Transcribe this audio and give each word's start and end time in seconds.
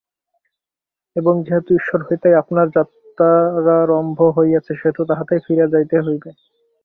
এবং 1.15 1.33
যেহেতু 1.43 1.69
ঈশ্বর 1.75 1.99
হইতেই 2.03 2.35
আপনার 2.35 2.67
যাত্রারম্ভ 2.69 4.19
হইয়াছে, 4.37 4.71
সেহেতু 4.75 5.01
তাঁহাতেই 5.05 5.43
ফিরিয়া 5.45 5.67
যাইতে 5.67 5.95
হইবে। 5.99 6.29